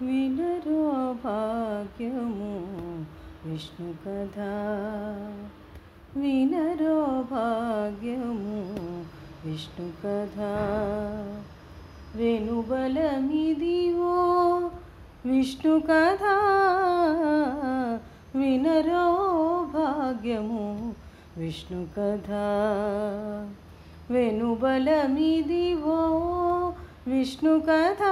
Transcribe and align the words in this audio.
వినరో 0.00 0.80
భాగ్యము 1.22 2.50
విష్ణు 3.44 3.86
కథ 4.02 4.38
వినరో 6.16 6.96
భాగ్యము 7.30 8.58
విష్ణు 9.44 9.86
కథ 10.02 10.38
వెనుబలమిదివో 12.16 14.12
విష్ణు 15.26 15.74
కథ 15.88 16.24
వినరో 18.34 19.06
భాగ్యము 19.72 20.66
విష్ణు 21.38 21.82
కథ 21.96 22.30
వెనుబలమిదివో 24.10 26.00
విష్ణు 27.06 27.54
కథ 27.68 28.02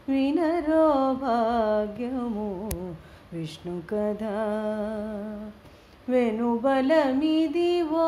వినరో 0.09 1.17
భాగ్యము 1.21 2.69
విష్ణు 3.33 3.81
కథ. 3.91 4.23
వెనుబలమిదివో 6.09 8.07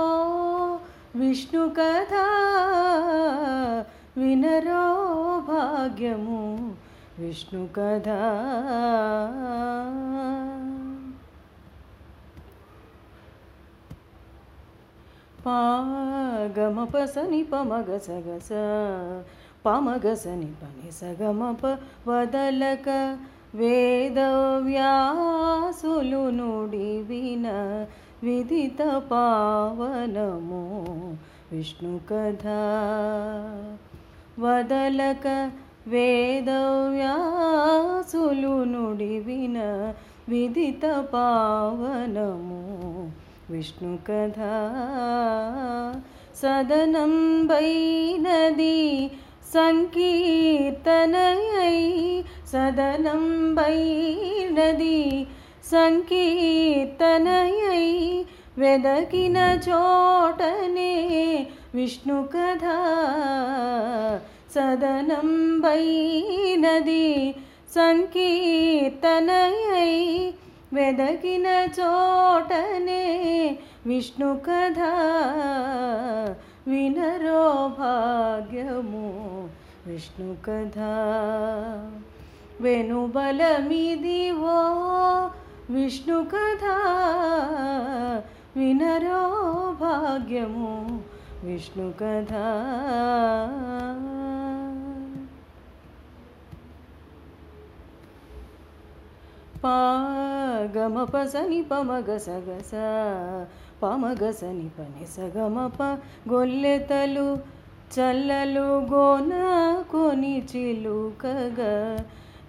విష్ణు 1.15 1.69
కథ 1.69 2.13
వినరో 4.17 4.94
భాగ్యము 5.39 6.73
విష్ణు 7.19 7.69
కథ. 7.75 8.07
పాగమపసని 15.45 17.43
పమగసగస 17.43 18.49
పమగసని 19.65 20.45
పని 20.45 20.91
సగమప 20.91 21.77
వదలక 22.09 23.17
వేదవ్యాసులు 23.55 26.29
నుడి 26.29 27.01
విన 27.01 27.85
విదిత 28.23 29.01
పావనము. 29.11 31.17
విష్ణు 31.51 31.99
కథ. 32.11 32.47
వదలక 34.40 35.26
వేదవ్యాసులు 35.92 36.46
నుడి 38.64 39.14
విన 39.20 39.58
విదిత 40.28 40.84
పావనము 41.12 42.60
విష్ణు 43.50 43.92
కథ 44.08 44.40
సదనం 46.34 47.14
బైనది 47.46 48.78
సంకీర్తనయై 49.54 50.90
సదనం 52.52 53.24
బైనది 53.54 55.00
సంకీర్తనయై 55.72 56.80
వెదకిన 58.58 59.38
చోటనే 59.66 60.94
విష్ణు 61.75 62.17
కథ 62.33 62.65
సదనం 64.53 65.29
బైనది 65.63 67.07
సంకీర్తనయై 67.75 69.15
వెదకిన 70.73 71.47
చోటనే 71.77 73.03
విష్ణు 73.87 74.29
కథ 74.45 74.79
వినరో 76.67 77.43
భాగ్యము 77.79 79.07
విష్ణు 79.87 80.29
కథ 80.45 80.79
వెనుబలమిదివో 82.61 84.59
విష్ణు 85.69 86.19
కథ 86.31 86.65
వినరో 88.57 89.21
భాగ్యము 89.79 90.71
విష్ణు 91.45 91.93
కథ. 92.01 92.33
పాగమపసని 99.63 101.61
పమగసగస 101.61 102.71
పమగసని 103.83 104.69
పని 104.79 105.05
సగమప 105.07 105.79
గొల్లెతలు 106.33 107.27
చల్లలు 107.95 108.67
గోన 108.93 109.33
కొని 109.91 110.47
చిలుకగా 110.55 111.73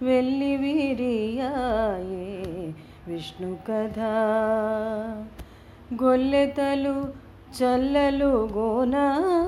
వెళ్ళి 0.02 0.56
విరియాయే 0.56 2.26
విష్ణు 3.08 3.50
కథ. 3.68 3.98
గొల్లెతలు 6.02 7.25
చల్లలు 7.58 8.48
గోన 8.52 8.94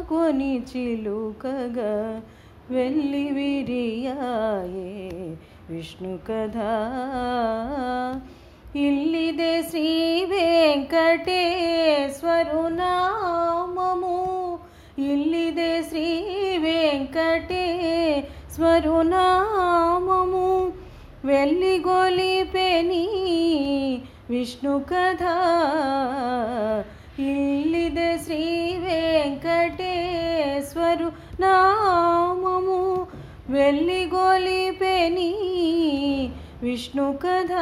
కొని 0.09 0.61
చిలుకగా 0.61 2.23
వెళ్ళి 2.71 3.31
విరియాయే 3.31 5.37
విష్ణు 5.71 6.19
కథ. 6.29 6.57
ఇల్లిదే 8.77 9.63
శ్రీ 9.63 10.25
వెంకటేశ్వరు 10.25 12.69
నామము 12.69 14.59
ఇల్లిదే 14.99 15.83
శ్రీ 15.83 16.59
వెంకటేశ్వరు 16.59 19.03
నామము 19.03 20.73
వెళ్ళి 21.25 21.79
విష్ణు 24.31 24.85
కథ. 24.91 25.25
ఇల్లిదే 27.19 28.19
శ్రీ 28.19 28.77
వెంకటేశ్వరు 28.77 31.13
నామము. 31.41 33.07
వెళ్ళి 33.49 34.11
గొలిపెని 34.15 35.33
విష్ణు 36.63 37.19
కథ 37.25 37.53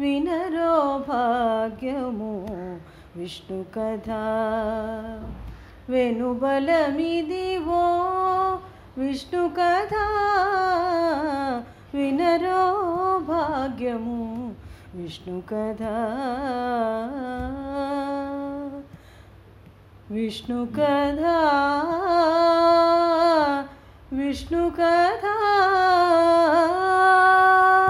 వినరో 0.00 1.04
భాగ్యము. 1.08 2.34
విష్ణు 3.16 3.64
కథ 3.76 4.10
వెనుబలమిదివో 5.88 7.84
విష్ణు 8.98 9.48
కథ 9.48 9.94
వినరో 11.94 12.62
భాగ్యము. 13.18 14.54
विष्णुकथा। 14.98 15.94
विष्णुकथा। 20.10 21.38
विष्णुकथा। 24.12 25.37